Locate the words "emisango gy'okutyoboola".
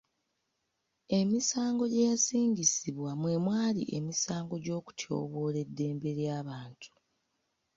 3.97-5.57